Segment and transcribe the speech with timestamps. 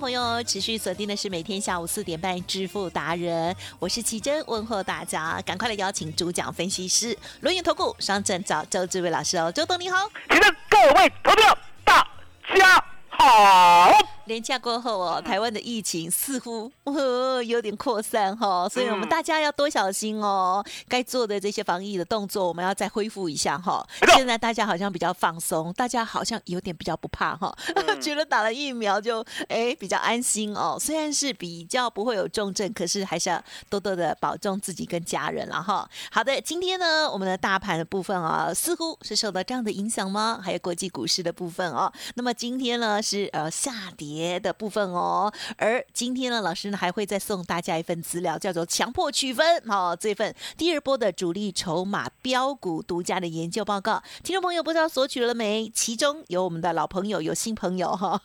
[0.00, 10.08] 朋友持续锁定的是每天下午四点半致富达人，我是奇珍，问候大家，赶快来邀请主讲分析师轮眼投顾双证找周志伟老师哦，周董你好。
[10.30, 12.08] 请问各位投票大
[12.56, 14.19] 家好。
[14.30, 20.64] 连假过后哦，台湾的疫情似乎、呃、有点扩散哈、所以我们大家要多小心哦。
[20.86, 27.52] 该做的这些防疫的动作，我们要再恢复一下哈、没错现在大家好像比较放松，大家好像有点比较不怕哈、
[28.00, 30.76] 觉得打了疫苗就哎比较安心哦。
[30.80, 35.90] 虽然是比较不会有重症，可是还是要多多的保重自己跟家人了哈。
[36.12, 40.40] 好的，今天呢，我们的大盘的部分啊，似乎是受到这样的影响吗？
[40.40, 41.92] 还有国际股市的部分哦。
[42.14, 55.70] 那么今天呢是呃下跌别的部分哦，而今天呢，老师呢还会再送大家一份资料，叫做强迫区分哦，这份第二波的主力筹码标股独家的研究报告，听众朋友不知道索取了没？
[55.74, 58.20] 其中有我们的老朋友，有新朋友哈。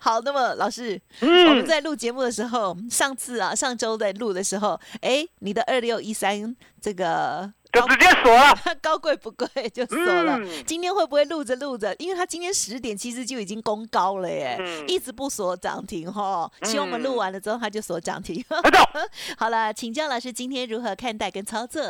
[0.00, 8.54] 好，那么老师，我们在录节目的时候，上次啊上周在录的时候，哎，你的二六一三这个就直接锁了。
[8.82, 10.38] 高贵不贵就锁了。
[10.38, 11.94] 嗯今天会不会录着录着？
[11.98, 16.50] 因为他今天十点其实就已经攻高了耶，嗯一直不锁涨停哈。
[16.62, 18.44] 希望我们录完了之后他就锁涨停。
[19.38, 21.82] 好了，请教老师今天如何看待跟操作？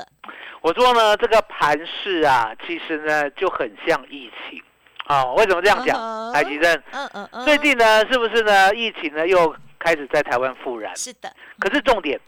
[0.63, 4.63] 我说呢，这个盘势啊，其实呢就很像疫情
[5.07, 6.33] 啊、为什么这样讲？
[6.33, 8.73] 海吉正，嗯嗯嗯，最近呢，是不是呢？
[8.75, 10.97] 疫情呢又开始在台湾复燃？
[10.97, 12.19] 是的，可是重点，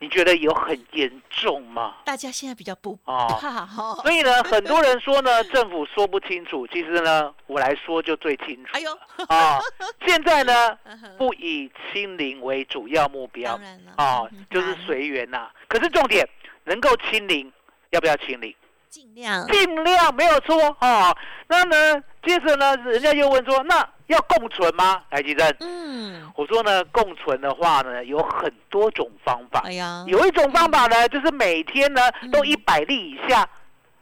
[0.00, 1.96] 你觉得有很严重吗？
[2.06, 3.94] 大家现在比较不哦怕哈。
[4.02, 9.60] 所以呢，很多人说呢，政府说不清楚，其实呢，我来说就最清楚哎呦，啊。
[10.06, 10.74] 现在呢，
[11.18, 13.60] 不以清零为主要目标
[13.96, 15.50] 啊嗯，就是难随缘呐。
[15.68, 16.26] 可是重点，
[16.64, 17.52] 能够清零，
[17.90, 18.54] 要不要清零？
[18.90, 21.16] 尽量尽量没有错啊。
[21.46, 25.00] 那呢，接着呢，人家又问说，那要共存吗？
[25.10, 29.62] 来，吉正，嗯，我说呢，共存的话呢，有很多种方法。
[29.64, 33.48] 哎呀，有一种方法呢，就是每天呢嗯都一百例以下。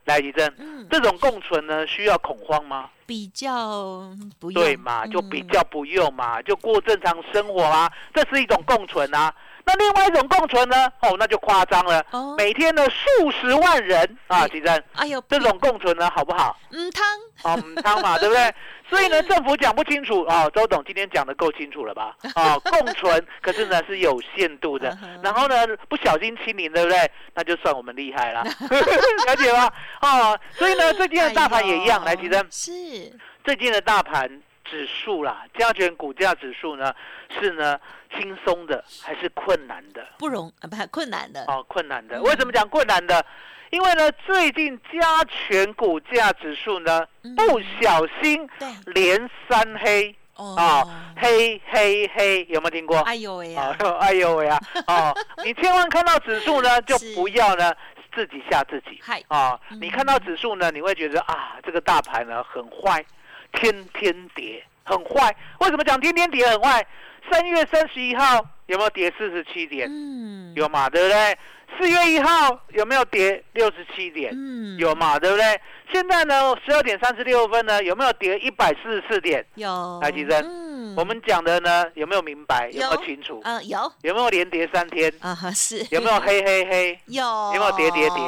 [0.06, 2.88] 来，吉正，嗯这种共存呢，需要恐慌吗？
[3.04, 9.34] 比较不用对嘛，就比嗯较不用嘛，就过正常生活啊，这是一种共存啊。
[9.68, 10.90] 那另外一种共存呢？
[11.02, 16.56] 哦，那就夸张了，哦每天呢数十万人啊，哎吉正，哎呦这种共存呢好不好？
[16.72, 17.04] 嗯汤
[17.42, 18.54] 哦，母汤嘛， 对不对？
[18.88, 20.50] 所以呢，政府讲不清楚哦。
[20.54, 22.16] 周董今天讲的够清楚了吧？
[22.34, 24.96] 哦， 共存，可是呢是有限度的。
[25.22, 25.54] 然后呢，
[25.90, 27.10] 不小心清零，对不对？
[27.34, 28.42] 那就算我们厉害了，
[29.28, 29.70] 了解吗？
[30.00, 32.02] 哦，所以呢，最近的大盘也一样。
[32.02, 33.12] 来，其实是
[33.44, 36.94] 最近的大盘指数啦，加权股价指数呢，
[37.38, 37.78] 是呢
[38.10, 40.06] 轻松的还是困难的？
[40.18, 41.44] 不容啊，不困难的。
[41.46, 42.18] 哦，困难的。
[42.18, 43.24] 嗯为什么讲困难的？
[43.70, 52.98] 因为呢，最近加权股价指数呢，嗯不小心对连三黑哦啊，黑黑黑，有没有听过？
[53.00, 54.58] 哎呦喂啊呀，， 哎呦喂呀！
[54.86, 55.14] 哦，
[55.44, 57.74] 你千万看到指数呢， 就不要呢
[58.14, 59.60] 自己吓自己嗨，啊！
[59.70, 63.04] 嗯你看到指数呢，你会觉得啊，这个大盘呢很坏，
[63.52, 65.34] 天天跌，很坏。
[65.60, 66.86] 为什么讲天天跌很坏？
[67.30, 69.88] 三月三十一号有没有跌四十七点？
[69.90, 71.38] 嗯，有嘛，对不对？
[71.78, 74.32] 四月一号有没有跌六十七点？
[74.34, 75.60] 嗯有嘛，对不对？
[75.92, 79.44] 现在呢，十二点三十六分呢，有没有跌一百四十四点？
[79.54, 82.70] 有，来吉珍嗯嗯我们讲的呢有没有明白？
[82.70, 83.40] 有没有有清楚？
[83.44, 85.12] 嗯有有没有连跌三天？
[85.20, 87.00] 啊哈是有没有黑黑黑？
[87.06, 87.22] 有
[87.54, 88.22] 有没有跌跌跌？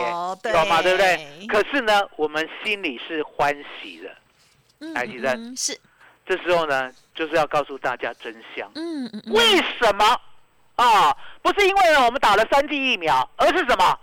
[0.52, 0.82] 有嘛？
[0.82, 1.46] 对不对？
[1.48, 4.10] 可是呢，我们心里是欢喜的。
[4.82, 5.78] 嗯来其实嗯是
[6.26, 8.70] 这时候呢，就是要告诉大家真相。
[8.74, 10.04] 嗯嗯嗯为什么
[10.76, 11.16] 啊？
[11.42, 13.98] 不是因为呢我们打了三剂疫苗，而是什么？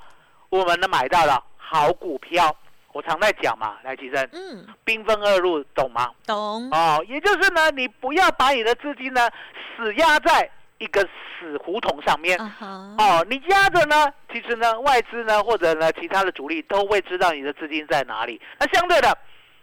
[0.50, 2.56] 我们呢买到了好股票。
[2.94, 6.10] 我常在讲嘛，来吉生，嗯兵分二路，懂吗？
[6.26, 9.30] 懂哦，也就是呢，你不要把你的资金呢
[9.76, 10.50] 死压在
[10.80, 12.40] 一个死胡同上面。
[12.40, 12.66] 啊哈
[12.98, 18.42] 哦，你压着呢，其实呢，外资呢或者呢其他的主力都会知道你的资金在哪里。
[18.58, 19.16] 那相对的，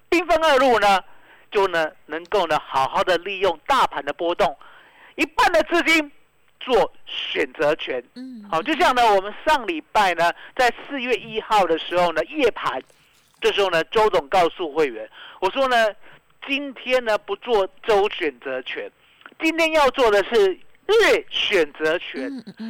[0.08, 1.02] 兵分二路呢，
[1.54, 4.58] 就呢能够呢好好的利用大盘的波动，
[5.14, 6.10] 一半的资金
[6.58, 8.02] 做选择权。
[8.16, 12.82] 嗯好，就像呢我们上礼拜呢在四月一号的时候呢夜盘，
[13.40, 15.08] 这时候呢周总告诉会员，
[15.40, 15.76] 我说呢
[16.44, 18.90] 今天呢不做周选择权，
[19.40, 22.28] 今天要做的是月选择权。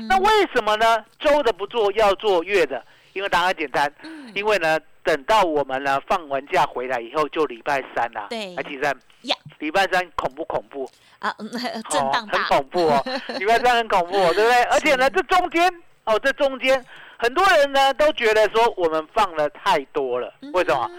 [0.08, 1.02] 那为什么呢？
[1.18, 2.84] 周的不做，要做月的？
[3.14, 4.30] 因为答案简单，嗯。
[4.34, 8.54] 因为呢，等到我们呢放完假回来以后，就礼拜三啦、对。
[8.54, 9.34] 来几三呀。
[9.58, 10.88] 礼拜三恐不恐怖？
[11.20, 11.48] 啊嗯
[11.88, 13.02] 震荡大很恐怖哦，
[13.38, 14.62] 礼拜三很恐怖、哦，对不对？
[14.64, 15.72] 而且呢，这中间
[16.04, 16.84] 哦，这中间
[17.16, 20.90] 很多人呢都觉得说我们放了太多了，为什么？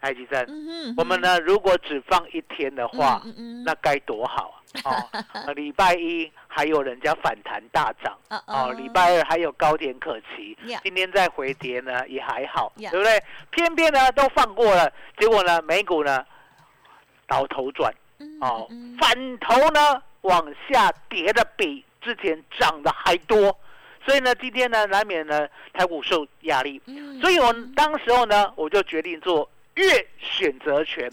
[0.00, 3.20] 来几三，嗯我们呢如果只放一天的话，
[3.64, 4.57] 那该多好啊！
[4.84, 5.08] 哦，
[5.46, 8.16] 呃礼拜一还有人家反弹大涨。
[8.28, 13.22] 啊 哦，礼拜二还有高点可期今天再回跌呢也还好对不对？
[13.50, 16.24] 偏偏呢都放过了，结果呢美股呢
[17.26, 23.56] 倒头转嗯哦嗯，反头呢往下跌的比之前涨的还多，
[24.04, 29.48] 所以呢今天呢难免呢台股受压力，嗯所以我当时候呢我就决定做
[29.78, 31.08] 月选择权，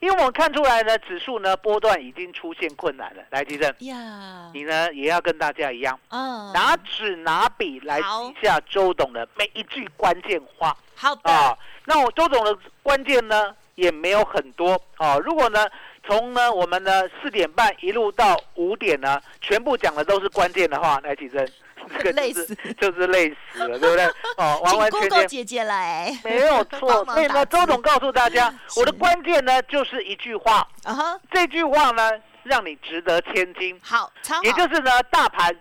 [0.00, 3.22] 因为我看出来呢指数呢波段已经出现困难了。
[3.30, 5.98] 来，吉正，呀你呢也要跟大家一样。
[6.08, 11.56] 嗯拿纸拿笔来好记下周董的每一句关键话好的啊。
[11.84, 15.18] 那我周董的关键呢也没有很多啊。
[15.18, 15.66] 如果呢
[16.06, 21.46] 从呢我们呢四点半一路到五点呢，全部讲的都是关键的话，来起身，
[21.88, 24.04] 这个就是累死 就是累死了，对不对？
[24.36, 27.04] 哦， 完请完全全姐姐来没有 错。
[27.04, 30.66] 所以呢，周董告诉大家，我的关键呢就是一句话，
[31.32, 32.10] 这句话呢
[32.44, 33.78] 让你值得千金。
[33.82, 34.12] 好
[34.42, 35.54] 也就是呢，大盘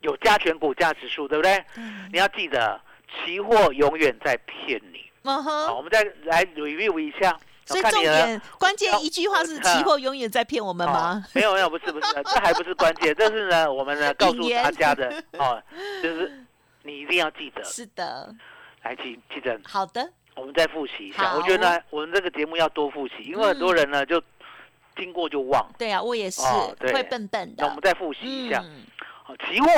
[0.00, 1.64] 有加权股价指数，对不对？
[1.76, 2.80] 嗯你要记得，
[3.24, 5.00] 期货永远在骗你。
[5.22, 7.36] 嗯好，我们再来 review 一下。
[7.66, 11.30] 所以重点关键一句话是 期货永远在骗我们吗哦？
[11.34, 15.62] 没有没有，不是不是，这还不是关键，这是呢，我们呢 告诉大家的哦，
[16.02, 16.44] 就是
[16.82, 17.64] 你一定要记得。
[17.64, 18.34] 是的，
[18.82, 21.34] 来，记记得，好的，我们再复习一下。
[21.34, 24.22] 我觉得呢，我们这个节目要多复习，因为很多人呢就
[24.96, 25.66] 经过就忘。
[25.78, 27.80] 对啊，我也是哦对会笨笨的那我们。
[27.82, 28.62] 再复习一下。
[28.64, 28.84] 嗯
[29.26, 29.68] 好，期货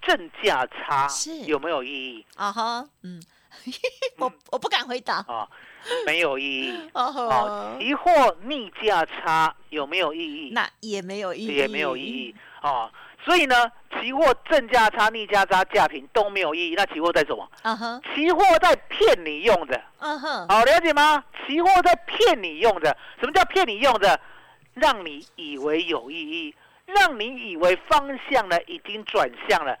[0.00, 2.26] 正价差是有没有意义？
[2.36, 3.20] 啊哈，嗯，
[4.18, 5.16] 我我不敢回答。
[5.28, 5.48] 啊，
[6.06, 6.90] 没有意义。
[6.94, 10.50] 哦期货逆价差有没有意义？
[10.52, 12.34] 那也没有意义，也没有意义。
[12.62, 12.90] 哦。
[13.24, 13.70] 所以呢，
[14.00, 16.74] 期货正价差、逆价差、价平都没有意义。
[16.76, 17.48] 那期货在什么？
[17.62, 21.24] 啊哈，期货在骗你用的，嗯哼，好了解吗？
[21.44, 22.96] 期货在骗你用的。
[23.18, 24.20] 什么叫骗你用的？
[24.74, 26.54] 让你以为有意义，
[26.84, 29.76] 让你以为方向呢已经转向了。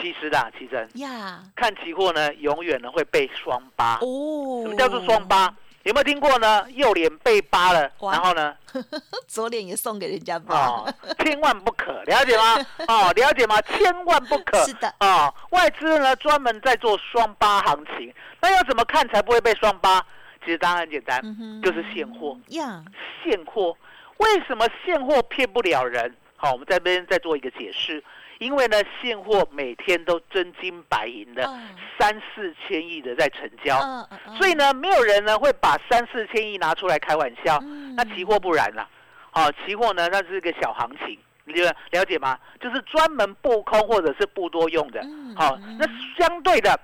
[0.00, 3.94] 其实啦，其实呀，看期货呢，永远呢会被双八。
[4.02, 5.26] 哦，什么叫做双？
[5.26, 5.54] 八？
[5.84, 6.66] 有没有听过呢？
[6.72, 8.52] 右脸被扒了，然后呢？
[9.28, 10.66] 左脸也送给人家吧？
[10.66, 12.56] 哦，千万不可，了解吗？
[12.88, 13.60] 哦，了解吗？
[13.62, 14.58] 千万不可。
[14.64, 20.04] 是的，哦，外资呢专门在做双八行情，那要怎么看才不会被双八？
[20.44, 22.36] 其实答案很简单，嗯就是现货。
[22.48, 22.84] 呀，
[23.22, 23.76] 现货
[24.18, 26.12] 为什么现货骗不了人？
[26.36, 28.02] 好，我们在这边再做一个解释。
[28.38, 37.58] 因为呢，现货每天都真金白银的嗯三四千亿的在成交，嗯嗯嗯所以呢，没有人呢会把三四千亿拿出来开玩笑。
[37.62, 38.86] 嗯那期货不然啦，
[39.30, 42.38] 好、期货呢那是一个小行情，你了了解吗？
[42.60, 45.00] 就是专门布空或者是布多用的。
[45.00, 45.86] 嗯好、嗯那
[46.18, 46.78] 相对的，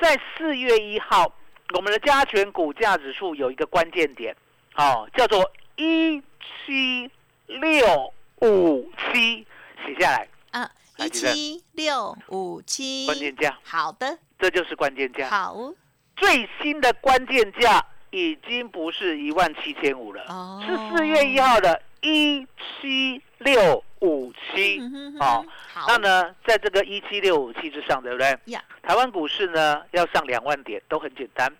[0.00, 1.26] 在四月一号，
[1.74, 4.32] 我们的加权股价指数有一个关键点，
[4.72, 6.22] 好、叫做一
[6.64, 7.10] 七
[7.46, 9.44] 六五七，
[9.84, 15.28] 写下来，啊，一七六五七，关键价，好的，这就是关键价。
[15.28, 15.72] 好。
[16.16, 22.46] 最新的关键价已经不是一万七千五了，哦，是四月一号的一
[22.80, 24.80] 七六五七。
[25.18, 25.44] 哦，
[25.88, 28.38] 那呢，在这个一七六五七之上，对不对？
[28.44, 31.52] 呀，台湾股市呢要上两万点都很简单。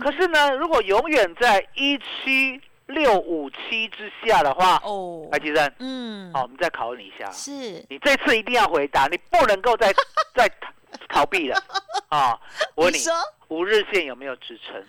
[0.00, 7.84] 可是呢，如果永远在一七六五七之下的话，哦，台积电，嗯，好，我们再考你一下，是。
[7.88, 9.92] 你这次一定要回答，你不能够再
[10.34, 10.50] 再
[11.08, 11.56] 逃避了。
[12.08, 12.38] 啊！
[12.74, 12.98] 我问你，
[13.48, 14.82] 五日线有没有支撑？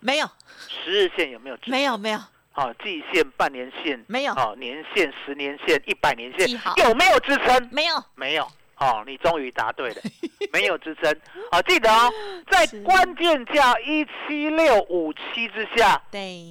[0.00, 0.28] 没有。
[0.68, 1.72] 十日线有没有支撑？
[1.72, 2.18] 没有没有。
[2.52, 4.04] 好，季线、半年线。
[4.06, 4.32] 没有。
[4.34, 7.68] 好，年线、十年线、一百年线有没有支撑？
[7.72, 8.46] 没有，没有。
[8.74, 9.96] 好，你终于答对了，
[10.52, 11.12] 没有支撑。
[11.50, 12.12] 好，记得哦，
[12.48, 16.44] 在关键价一七六五七之下，对，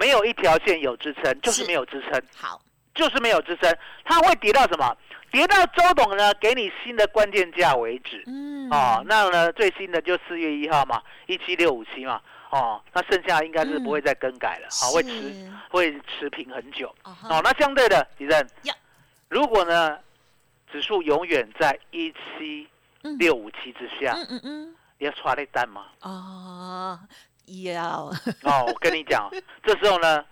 [0.00, 2.58] 没有一条线有支撑，就是是没有支撑，好，
[2.94, 3.76] 就是没有支撑。
[4.02, 4.96] 它会跌到什么？
[5.30, 8.24] 跌到周董呢给你新的关键价为止。
[8.26, 12.18] 嗯，哦，那呢最新的就四月一号嘛，一七六五七嘛。
[12.48, 16.92] 哦，那剩下应该是不会再更改了，好、会持是会持平很久。
[17.04, 18.74] 哦那相对的，李正呀，
[19.28, 19.98] 如果呢
[20.72, 22.66] 指数永远在一七
[23.02, 25.84] 嗯六五七之下，嗯嗯嗯，你要刷那单吗？
[26.00, 26.98] 哦，
[27.50, 28.10] 要
[28.44, 29.30] 哦，我跟你讲，
[29.64, 30.24] 这时候呢，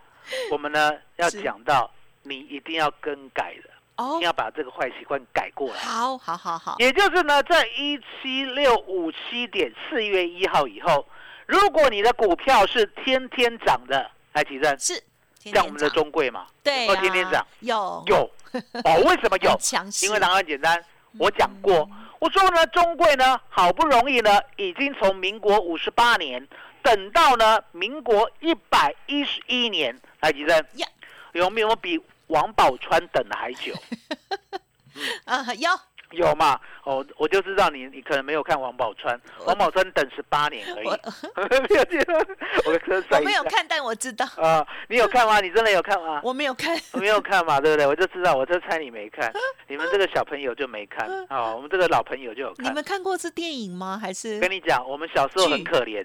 [0.50, 1.42] 我们呢 要是。
[1.42, 1.90] 讲到
[2.22, 4.16] 你一定要更改的，哦。
[4.18, 5.80] 你，要把这个坏习惯改过来。
[5.80, 11.06] 好好好好，也就是呢，在一七六五七点四月一号以后，
[11.46, 15.02] 如果你的股票是天天涨的，来提正，是
[15.44, 18.04] 像我们的中贵嘛，对有没有天天啊涨，有。
[18.06, 18.30] 有。
[18.84, 19.58] 哦，为什么有？
[20.02, 20.82] 因为答案简单，
[21.18, 26.44] 我讲过，嗯我说呢，中贵呢，好不容易呢，已经从民国五十八年
[26.88, 30.88] 等到呢民国一百一十一年，来提正呀，
[31.32, 33.74] 有没有比王宝钏等的还久？
[35.26, 35.68] 啊有
[36.12, 36.58] 有嘛？
[36.84, 40.86] 哦，我就知道你，你可能没有看王宝钏，王宝钏等十八年而已。
[40.86, 42.14] 我没有记得，
[42.66, 45.40] 我跟我没有看，但我知道，啊、你有看吗？
[45.40, 46.20] 你真的有看吗？
[46.24, 47.86] 我没有看，我没有看嘛，对不对？
[47.86, 49.30] 我就知道，我就猜你没看，
[49.68, 52.66] 你们这个小朋友就没看啊、我们这个老朋友就有看。
[52.66, 53.98] 你们看过是电影吗？
[54.00, 56.04] 还是跟你讲，我们小时候很可怜，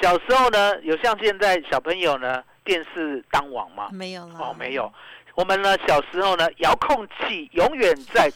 [0.00, 3.88] 小时候呢，有像现在小朋友呢，电视当网吗？
[3.92, 4.92] 没有了哦，没有。
[5.34, 8.30] 我们呢，小时候呢，遥控器永远在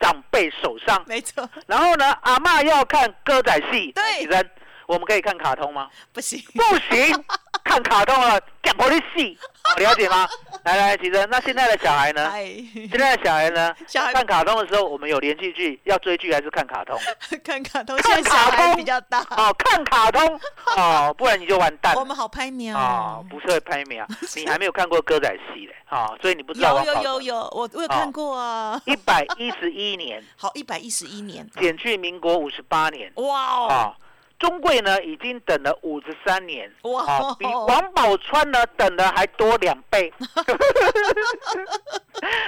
[0.00, 1.00] 长辈手上。
[1.06, 4.24] 没错，然后呢，阿嬷要看歌仔戏，对。
[4.24, 4.50] 人，
[4.86, 5.88] 我们可以看卡通吗？
[6.12, 7.24] 不行，不行，
[7.70, 10.28] 看卡通了，讲我的戏， 哦了解吗？
[10.64, 12.28] 来来，其实那现在的小孩呢？
[12.28, 12.52] 哎，
[12.90, 13.72] 现在的小孩呢？
[13.86, 16.98] 小孩看卡通的时候，我们有连续剧，要追剧还是看卡通？
[17.44, 20.40] 看卡通，看现在小孩卡通比较大，哦，看卡通
[20.76, 21.94] 哦，不然你就完蛋。
[21.94, 24.06] 我们好拍苗哦，不是会拍没啊？
[24.34, 26.92] 你还没有看过歌仔戏嘞，哦，所以你不知道有。
[26.92, 28.82] 有有有，我我有看过啊。
[28.86, 33.94] 一百一十一年好，一百一十一年，减去民国五十八年，哇哦，啊，
[34.40, 40.12] 中贵呢已经等了五十三年，哇啊，比王宝钏呢等的还多两倍。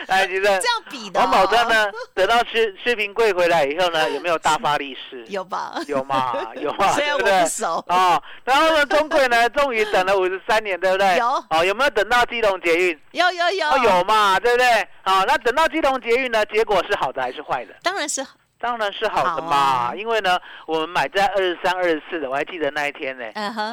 [0.09, 5.23] 来， 其实这样比的哦，王宝钏呢，等到薛薛平贵回来以后呢，有没有大发利市？
[5.29, 5.75] 有吧？
[5.87, 6.35] 有嘛？
[6.57, 6.93] 有嘛？
[6.93, 7.47] 虽然我对不？
[7.47, 11.17] 熟，哦，然后呢，中贵呢，终于等了五十三年，对不对？
[11.19, 12.99] 有哦，有没有等到基隆捷运？
[13.13, 14.89] 有有有哦，有嘛，对不对？
[15.03, 17.75] 好、那等到基隆捷运呢，结果是好的还是坏的？
[17.83, 18.25] 当然是
[18.63, 19.95] 当然是好的嘛，啊。
[19.95, 23.25] 因为呢，我们买在二十三、二十四的，我还记得那一天呢，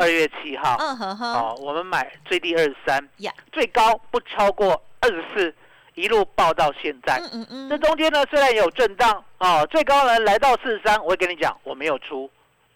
[0.01, 3.07] 二月七号，哦，我们买最低二十三，
[3.51, 5.55] 最高不超过二十四，
[5.93, 7.21] 一路报到现在。
[7.31, 12.29] 嗯嗯这嗯，中间呢，虽然有震荡哦，最高呢来到四十三，我会跟你讲，我没有出，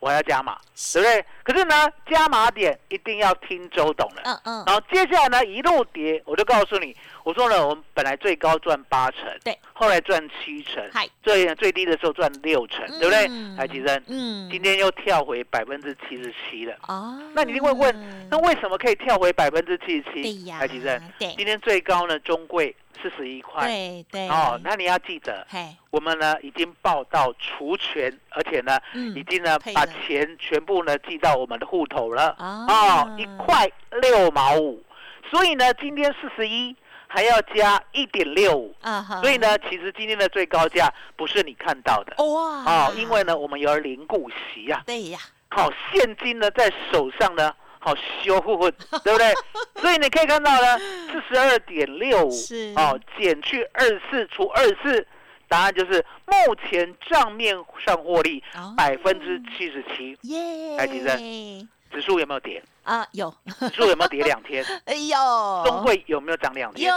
[0.03, 0.57] 我还要加码，
[0.93, 1.25] 对不对？
[1.43, 4.21] 可是呢，加码点一定要听周董的。
[4.25, 6.93] 嗯嗯，然后接下来呢，一路跌，我就告诉你，
[7.23, 10.83] 我说呢，我们本来最高赚八成，对，后来赚七成，
[11.23, 13.25] 最最低的时候赚六成，对不对？
[13.29, 16.75] 嗯台积生，嗯，今天又跳回百分之七十七了。
[16.87, 20.45] 哦，那你一定会问，那为什么可以跳回百分之七十对七？
[20.45, 23.67] 呀，台积生，对今天最高呢，中贵四十一块。
[23.67, 32.35] 对对，哦，那你要记得，嘿，我们呢已经报到除权，而且呢嗯已经呢把钱全部呢寄到我们的户头了。
[32.37, 33.69] 啊哦，一块
[34.01, 34.83] 六毛五，
[35.31, 36.75] 所以呢，今天四十一
[37.07, 42.23] 还要加一点六五，啊，所以呢，其实今天的最高价不是你看到的。
[42.23, 45.19] 哇，哦，因为呢，我们有零股息呀、对呀，
[45.49, 48.57] 好、现金呢在手上呢，好修复，
[49.03, 49.33] 对不对？
[49.81, 50.79] 所以你可以看到呢，
[51.11, 52.31] 四十二点六五
[52.77, 55.05] 哦，减去二四除二四，
[55.49, 62.63] 答案就是目前账面上获利哦百分之七十七，耶，来提升指数有没有跌？
[62.83, 64.63] 啊有，指数有没有跌两天？
[64.85, 65.17] 哎呦，
[65.65, 66.89] 中会有没有涨两天？
[66.89, 66.93] 有，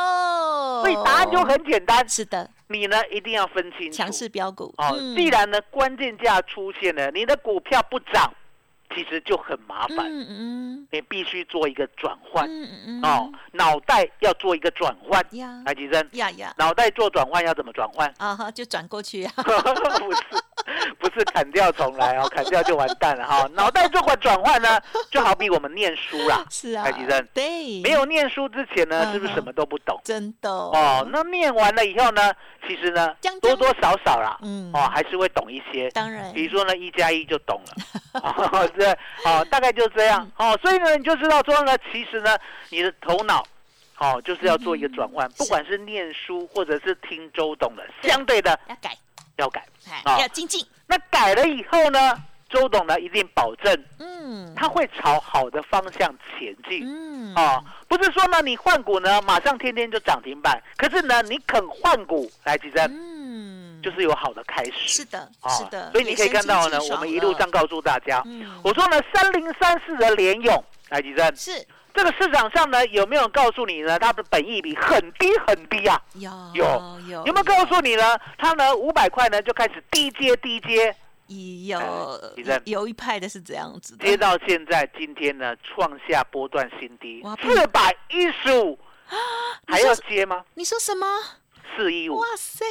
[0.82, 3.96] 所以答案就很简单，是的，你呢一定要分清楚。
[3.96, 8.32] 强势标股哦，嗯既然呢关键价出现了，你的股票不涨，
[8.94, 10.88] 其实就很麻烦，嗯嗯。
[10.92, 12.46] 你必须做一个转换。
[12.48, 15.24] 嗯嗯哦，脑袋要做一个转换。
[15.32, 15.62] 呀。
[15.66, 16.54] 来吉生，呀呀。
[16.58, 18.12] 脑袋做转换要怎么转换？
[18.18, 20.22] 啊哈，就转过去呀， 不是，
[20.98, 23.48] 不是砍掉重来哦， 砍掉就完蛋了哈。
[23.54, 24.80] 脑袋做个转换呢，
[25.10, 29.12] 就好比我们念书啦，是啊台积电，对，没有念书之前呢，嗯。
[29.16, 29.98] 是不是什么都不懂？
[30.04, 30.50] 真的。
[30.50, 32.32] 哦，，那念完了以后呢，
[32.68, 34.70] 其实呢将，多多少少啦，嗯。
[34.74, 35.88] 哦，还是会懂一些。
[35.90, 37.58] 当然，比如说呢，一加一就懂
[38.12, 38.90] 了， 哦，对，
[39.24, 42.36] 哦，大概就这样，哦，所以呢，你就知道说呢，其实呢，
[42.68, 43.42] 你的头脑，
[43.98, 48.90] 哦，就是要做一个转换，不管是念书或者是听周董的，相对的要改，
[49.36, 49.64] 要改。
[49.88, 52.16] 哎哦要精进，那改了以后呢，
[52.50, 56.82] 周董呢一定保证嗯，他会朝好的方向前进。
[56.84, 64.72] 嗯，哦，不是说呢，你换股呢，马上天天就涨停板，可是呢，你肯换股来提升，嗯，就是有好的开始。
[64.88, 68.60] 是的，啊是的，所以你可以看到呢我们一路上告诉大家，嗯。
[68.64, 71.64] 我说呢，三零三四的联勇来提升，是
[71.96, 75.98] 这个市场上呢有没有告诉你呢，它的本益比很低很低啊？
[76.12, 78.02] 有有有有没有告诉你呢？
[78.36, 80.94] 它呢五百块呢就开始低接低接，
[81.66, 81.80] 有
[82.36, 88.78] 地震有一派的是这样子的，跌到现在今天呢创下波段新低，四百一十五，
[89.66, 90.44] 还要接吗？
[90.52, 91.06] 你说什么？
[91.74, 92.18] 四一五。
[92.18, 92.64] 哇，塞，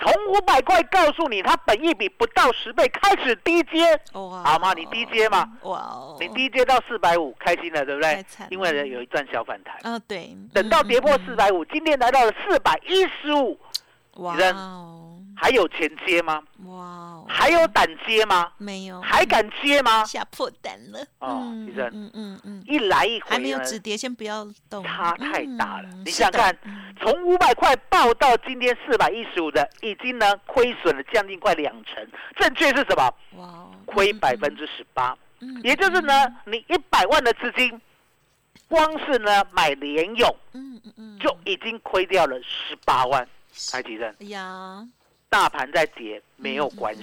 [0.00, 4.72] 从五百块告诉你它本一比不到十倍开始低阶，好吗？
[4.74, 5.48] 你低阶吗？
[5.62, 8.24] 哇哦，你低阶到四百五，开心了，对不对？
[8.50, 13.58] 因为呢有一段小反弹，啊，对，等到跌破嗯四，百五，今天来到了四百一十五，
[14.16, 14.36] 嗯哇
[15.36, 16.42] 还有钱接吗？
[16.64, 18.52] 哇哦，还有胆接吗？
[18.58, 20.04] 没有，还敢接吗？
[20.04, 21.90] 吓破胆了，哦医生。
[21.92, 25.88] 嗯嗯嗯，一来一回还没有止跌，先不要动，差太大了。
[25.92, 26.02] 嗯。
[26.04, 33.14] 你想想看嗯，从五百块报到今天四百一十五的，已经呢亏损了将近快两成，正确是什么？
[33.36, 35.16] 哇哦，亏嗯百分之十八。
[35.40, 36.12] 嗯也就是呢，
[36.46, 37.80] 你一百万的资金，
[38.68, 43.26] 光是呢买联勇嗯嗯嗯，就已经亏掉了十八万。
[43.70, 44.84] 台积电，哎呀，
[45.34, 46.94] 大盘在跌没有关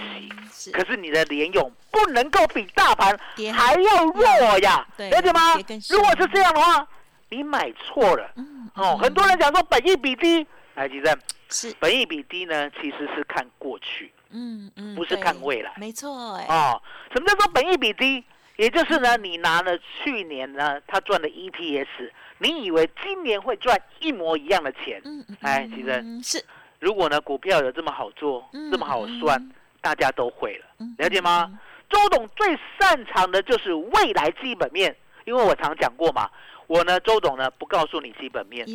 [0.50, 5.56] 系，可是你的联勇不能够比大盘跌还要弱呀，对了解吗？
[5.90, 6.88] 如果是这样的话，
[7.28, 8.32] 你买错了。
[8.38, 11.14] 嗯哦，很多人讲说本益比低，台积电
[11.50, 15.74] 是，本益比低呢，其实是看过去嗯嗯，不是看未来。
[15.76, 16.82] 没错，哎，哦。
[17.14, 18.24] 什么叫做本益比低？
[18.56, 25.02] 也就是呢，你拿了去年呢他赚的 EPS，你以为今年会赚一模一样的钱？
[25.04, 26.42] 嗯嗯，哎其实嗯是，
[26.82, 29.40] 如果呢股票有这么好做，嗯这么好算，
[29.82, 31.60] 大家都会了，嗯了解吗？？
[31.88, 36.28] 周董最擅长的就是未来基本面，因为我常讲过嘛，
[36.66, 38.66] 我呢周董呢不告诉你基本面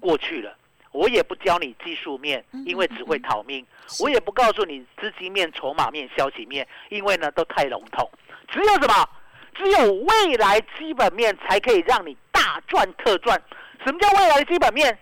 [0.00, 0.56] 过去了，
[0.92, 8.08] 我也不教你技术面嗯，因为只会逃命，是我也不告诉你资金面、筹码面、消息面，因为呢都太笼统，
[8.48, 9.08] 只有什么？
[9.56, 13.42] 只有未来基本面才可以让你大赚特赚。
[13.84, 14.96] 什么叫未来基本面？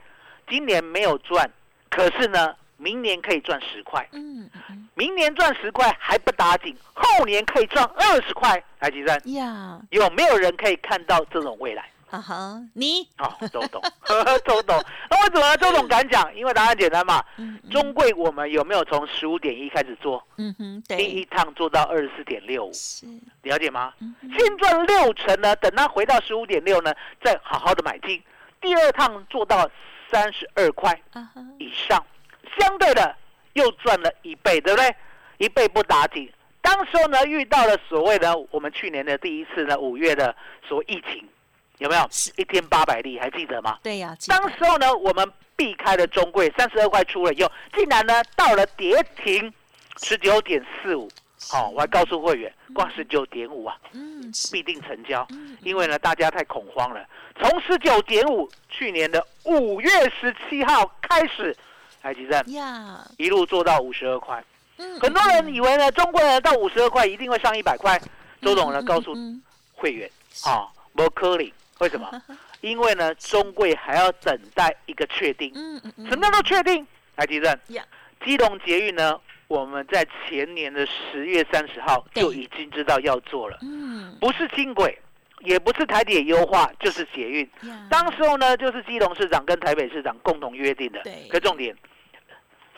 [0.49, 1.51] 今年没有赚，
[1.91, 4.07] 可是呢，明年可以赚十块。
[4.13, 8.63] 嗯嗯明年赚十块还不打紧，后年可以赚二十块。
[8.81, 11.89] 台积电嗯呀，有没有人可以看到这种未来？
[12.11, 13.83] 啊哈，你，哦，周董，
[14.47, 16.33] 周董，那为什么周董敢讲？
[16.37, 17.23] 因为答案简单嘛。
[17.37, 23.07] 嗯嗯中贵我们有没有从十五点一开始做，嗯哼，第一，趟做到二十四点六五，是，
[23.43, 23.93] 了解吗？
[24.01, 28.23] 嗯先赚六成呢，等它回到十五点六呢，再好好的买进。
[28.61, 29.69] 第二趟做到
[30.11, 30.99] 三十二块
[31.59, 32.05] 以上，
[32.59, 33.15] 相对的
[33.55, 34.95] 又赚了一倍，对不对？
[35.39, 36.31] 一倍不打紧。
[36.63, 40.35] 当时候呢，遇到了所谓的我们去年的第一次呢，五月的
[40.67, 41.29] 所谓疫情，
[41.79, 42.33] 有没有是？
[42.37, 43.79] 一天八百例，还记得吗？
[43.83, 49.53] 对呀，记当时候呢，我们避开了中贵三十二块出了以后，竟然呢到了跌停
[50.03, 51.09] 十九点四五。
[51.53, 55.57] 哦，我还告诉会员，挂十九点五啊，嗯，必定成交，嗯。
[55.63, 57.07] 因为呢大家太恐慌了。
[57.39, 61.57] 从十九点五去年的五月十七号开始，
[62.03, 64.43] 台积电呀，一路做到五十二块，
[64.79, 68.01] 嗯很多人以为呢中国人到五十二块一定会上一百块，
[68.41, 69.43] 周董呢嗯告诉嗯。
[69.75, 70.11] 会员
[70.47, 72.23] 啊，不可能，为什么？
[72.63, 75.53] 因为呢中贵还要等待一个确定。
[75.55, 76.87] 嗯嗯嗯，什么叫做确定？
[77.15, 77.61] 台积电。
[77.69, 77.85] 呀，
[78.25, 84.99] 基隆捷运呢，我们在前年的十月三十号就已经知道要做了，嗯不是轻轨，
[85.41, 87.45] 也不是台铁优化，就是捷运。
[87.63, 91.29] 呀，当时候呢，就是基隆市长跟台北市长共同约定的对。
[91.31, 91.77] 可重点，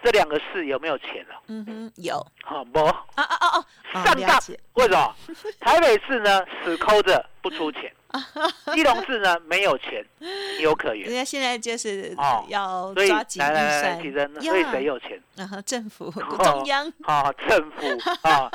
[0.02, 1.40] 这两个市有没有钱了？
[1.46, 4.38] 嗯哼有好、不，啊啊啊哦，哦上当。
[4.74, 5.16] 为什么？
[5.60, 7.90] 台北市呢死抠着不出钱，
[8.74, 11.12] 基隆市呢没有钱，情有可人原。
[11.12, 15.20] 家现在就是哦要所以抓紧预来来来，算其实所以谁有钱？
[15.36, 17.86] 然后政府哦中央啊，政府
[18.22, 18.50] 啊，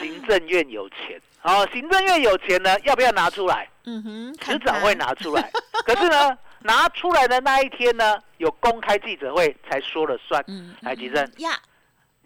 [0.00, 3.68] 行政院有钱，啊，行政院有钱呢，要不要拿出来？
[3.84, 5.50] 嗯哼，迟早会拿出来。
[5.84, 10.42] 可是呢，拿出来的那一天呢，有公开记者会才说了算。
[10.48, 11.56] 嗯台积电呀，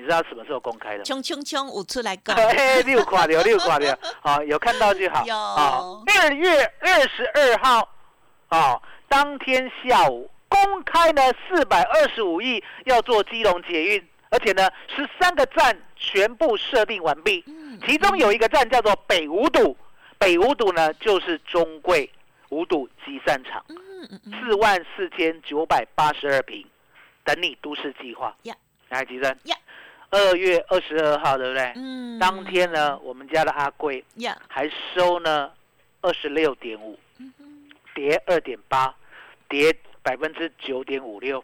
[0.01, 1.05] 你知道什么时候公开的？
[1.05, 5.23] 冲冲冲，我出来讲， 哎，六垮掉，六垮掉， 好，有看到就好。
[5.27, 5.37] 有。
[5.37, 7.87] 啊，二月二十二号，
[8.49, 17.45] 啊，当天下午公开呢，四百二十五亿要做基隆捷运，而且呢，十三个站全部设定完毕，
[17.87, 19.77] 其中有一个站叫做北五堵，
[20.17, 22.11] 北五堵呢就是中贵
[22.49, 23.63] 五堵集散场，
[24.41, 26.67] 四万四千九百八十二平，
[27.23, 28.35] 等你都市计划。
[28.45, 28.55] 呀。
[28.89, 29.31] 来，吉珍。
[29.45, 29.57] 呀，
[30.11, 31.73] 二月二十二号，对不对？
[31.77, 35.51] 嗯当天呢，我们家的阿贵呀，还收呢
[36.03, 37.33] 二十六点五，嗯
[37.94, 38.94] 跌二点八，
[39.49, 41.42] 跌百分之九点五六，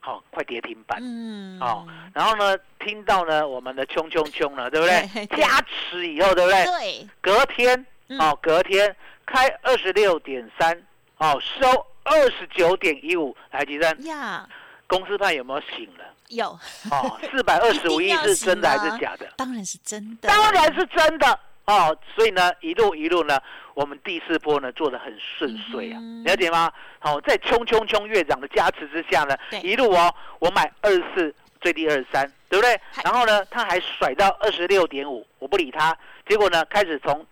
[0.00, 0.98] 好，快跌停板。
[1.02, 5.26] 嗯，哦，然后呢，听到呢我们的冲冲冲了，对不对？
[5.36, 6.64] 加持以后，对不对？
[6.64, 8.94] 对，隔天嗯哦，隔天
[9.26, 10.80] 开二十六点三，
[11.18, 13.36] 哦，收二十九点一五。
[13.50, 14.48] 来，吉珍，呀，
[14.92, 16.04] 公司派有没有醒了？
[16.28, 16.48] 有，
[16.90, 19.26] 哦，四百二十五 亿是真的还是假的？
[19.38, 23.40] 当然是真的，当然是真的哦，所以呢，一路一路呢，
[23.72, 26.70] 我们第四波呢做的很顺遂啊，嗯了解吗？
[26.98, 32.78] 好、在冲冲冲院长的加持之下呢，一路哦，我买二十四，最低二十三，对不对？
[33.02, 35.96] 然后呢，他还甩到二十六点五，我不理他，
[36.28, 37.26] 结果呢，开始从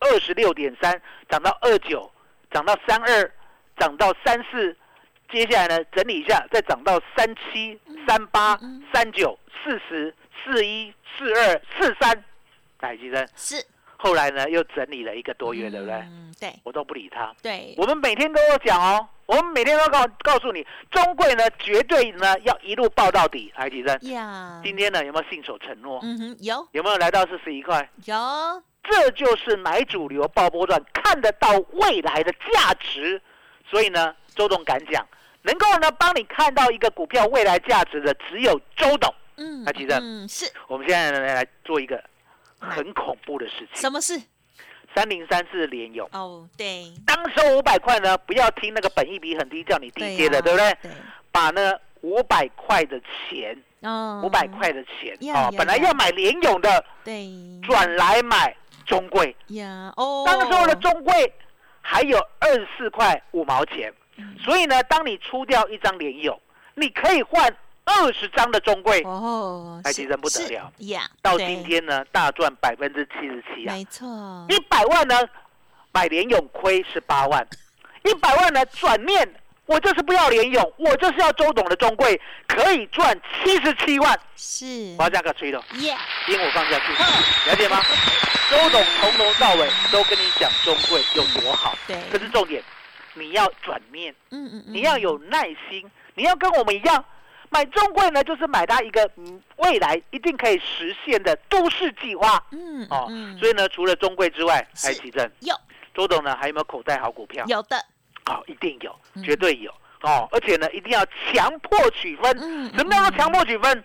[0.00, 2.10] 二十六点三涨到二九，
[2.50, 3.32] 涨到三二，
[3.78, 4.76] 涨到三四。
[5.30, 8.58] 接下来呢，整理一下，再涨到三七、三八、
[8.92, 12.24] 三九、四十、四一、四二、四三，
[12.80, 13.28] 来，吉生。
[13.34, 13.64] 是，
[13.96, 15.94] 后来呢，又整理了一个多月，对不对？
[15.94, 17.34] 嗯，对我都不理他。
[17.42, 23.52] 对，我们每天都有讲哦，我们每天都告告诉你，中贵呢绝对呢要一路报到底。
[23.56, 25.98] 来，吉生，呀，今天呢有没有信守承诺？
[26.02, 27.88] 嗯哼，有有没有来到四十一块？
[28.04, 28.14] 有，
[28.84, 33.20] 这就是买主流爆波段看得到未来的价值。
[33.66, 35.04] 所以呢，周董敢讲，
[35.44, 39.14] 能够呢帮你看到一个股票未来价值的，只有周董。
[39.36, 42.02] 嗯，那其实嗯，是我们现在呢来做一个
[42.58, 43.68] 很恐怖的事情。
[43.74, 44.20] 什么事？
[44.94, 50.72] 三零三四联勇，哦，对，当收五百块呢，不要听那个本益比很低叫你低接的，对不对？
[50.82, 50.90] 对，
[51.32, 57.28] 把呢五百块的钱，哦，五百块的钱呀呀，哦本来要买联勇的，对，
[57.64, 59.34] 转来买中贵。
[59.48, 61.34] 呀，哦，当时候的中贵
[61.80, 63.94] 还有二十四块五毛钱，嗯
[64.42, 66.40] 所以呢，当你出掉一张联友，
[66.74, 70.72] 你可以换二十张的中贵，哦，是哎其实不得是了。
[70.78, 73.74] 呀，到今天呢大赚百分之七十七啊！
[73.74, 74.06] 没错，
[74.48, 75.20] 一百万呢
[75.92, 77.46] 买联勇亏十八万，
[78.04, 79.34] 一百万呢转念
[79.66, 84.94] 我就是不要联勇，我就是要周董的中贵，可以赚七十七万，是。
[84.98, 85.96] 我要价格吹了，耶，
[86.26, 87.80] 听我放下去，了解吗？
[88.50, 92.62] 周董从头到尾都跟你讲中贵有多好，对，可是重点
[93.14, 97.04] 你要转念，嗯嗯嗯，你要有耐心，你要跟我们一样。
[97.50, 103.06] 买中贵呢，就是买它一个嗯未来一定可以实现的都市计划嗯，哦。
[103.08, 105.54] 嗯所以呢，除了中贵之外，还有奇正有
[105.94, 107.44] 周董呢，还有没有口袋好股票？
[107.46, 107.76] 有的，
[108.26, 109.70] 哦，一定有，嗯绝对有
[110.02, 112.36] 哦，而且呢，一定要强迫取分。
[112.40, 113.84] 嗯什么叫做强迫取分？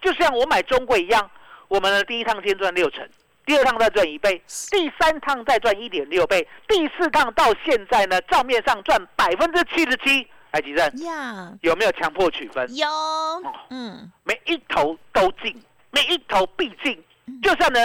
[0.00, 1.28] 就像我买中贵一样，
[1.66, 3.04] 我们的第一趟先赚六成，
[3.48, 10.28] 第二趟再赚一倍，第三趟再赚一点六倍，第四趟到现在呢账面上赚百分之七十七。
[10.50, 12.76] 哎，吉正呀，有没有强迫取分？
[12.76, 12.86] 有，
[13.70, 15.58] 嗯，每一头都进，
[15.90, 17.02] 每一头必进。
[17.24, 17.80] 嗯就算呢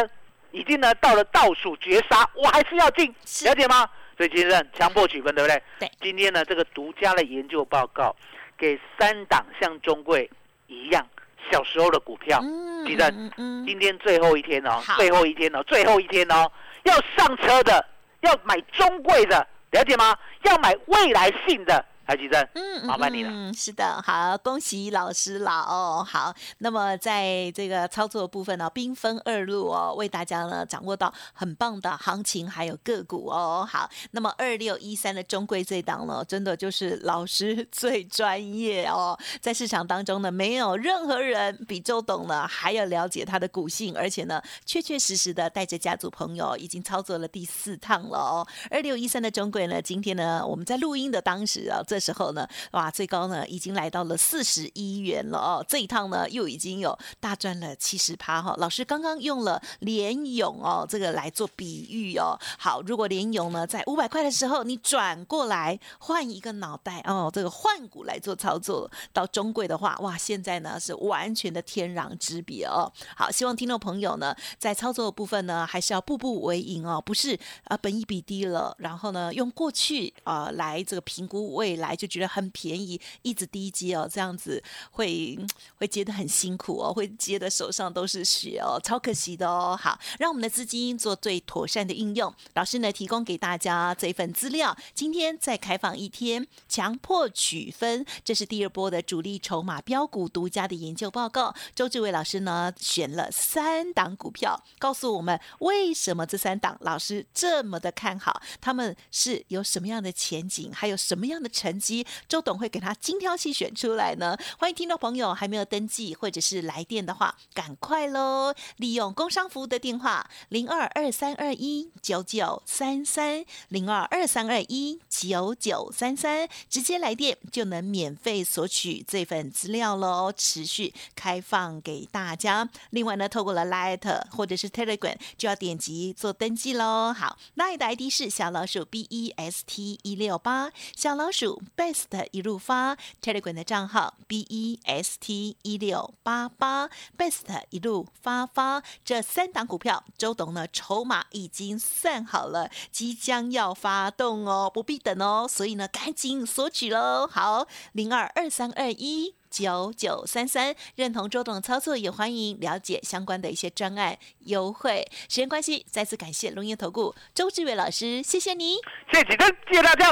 [0.51, 3.07] 已经呢到了倒数绝杀，我还是要进，
[3.45, 3.89] 了解吗？
[4.17, 5.63] 所以今天强迫取分，对不对？
[5.79, 5.91] 对。
[6.01, 8.13] 今天呢这个独家的研究报告，
[8.57, 10.29] 给三档像中贵
[10.67, 11.07] 一样
[11.51, 16.51] 小时候的股票，嗯，吉正嗯嗯，今天最后一天哦，最后一天哦，最后一天哦，
[16.83, 17.85] 要上车的，
[18.21, 20.15] 要买中贵的，了解吗？
[20.43, 23.29] 要买未来性的，来，吉正，嗯，麻烦你了。
[23.31, 26.05] 嗯，是的，好，恭喜老师了哦。
[26.05, 33.65] 好，那么在这个操作部分呢、兵分二路哦，为大家呢掌握到很棒的行情还有个股哦。
[33.67, 48.45] 好，那么二六一三的中贵这档呢，真的就是老师最专业哦，在市场当中呢，没有任何人比周董呢还要了解他的股性，而且呢，确确实实的带着家族朋友已经操作了第四趟了哦。
[48.69, 55.63] 二六一三的中贵呢，今天呢，我们在录音的当时啊，这时候呢，哇，最高呢已经来到了四十一元了哦。
[55.69, 58.55] 这一趟呢，又已经有大赚了七十趴哈。
[58.57, 62.35] 老师刚刚用了联勇哦，这个来做比喻哦。
[62.57, 72.91] 好，如果联勇呢在五百块的时候，你转过来换一个脑袋哦，这个换股来做操作，到中贵的话，哇，现在呢是完全的天壤之别哦。
[73.15, 81.82] 好，希望听众朋友呢，在操作的部分呢，还是要步步为营哦，不是啊，本益比低了，然后呢，用过去啊、来这个评估未来。
[81.83, 85.37] 来，就觉得很便宜，一直低接哦，这样子会
[85.75, 89.77] 会接的很辛苦哦，会接的手上都是血哦，超可惜的哦。
[89.79, 92.33] 好，让我们的资金做最妥善的运用。
[92.53, 101.53] 老师呢提供给大家这份资料，今天再开放一天，强迫取分，这是第二波的主力筹码标股独家的研究报告。
[101.75, 114.37] 周志伟老师呢选了三档股票，告诉我们为什么这三档老师这么的看好，他们是有什么样的前景，还有什么样的成绩，周董会给他精挑细选出来呢？
[114.57, 118.53] 欢迎听众朋友还没有登记或者是来电的话，赶快喽！
[118.77, 132.69] 利用工商服务的电话零二二三二一九九三三零二二三二一九九三三，直接来电就能免费索取这份资料喽，持续开放给大家。
[132.91, 137.13] 另外呢，透过了 Light 或者是 Telegram 就要点击做登记喽。
[137.13, 145.57] 好，Light 的 ID 是小老鼠 B E S T 一六八，小老鼠 Best 一路发，Telegram 的账号 B E S T
[145.61, 148.83] 一六八八，Best 一路发发。
[149.03, 157.27] 这三档股票，周董呢筹码已经算好了，即将要发动哦，不必等哦，所以呢赶紧索取喽。
[157.27, 159.35] 好，零二二三二一。
[159.53, 165.07] 九九三三，认同周董的操作，也欢迎了解相关的一些专案优惠。
[165.29, 168.77] 时间关系，再次感谢龙岩投顾周志伟老师，谢谢你。
[169.11, 169.37] 谢谢，
[169.69, 170.11] 谢谢大家，